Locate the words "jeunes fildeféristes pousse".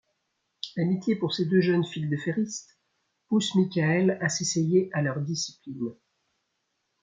1.61-3.53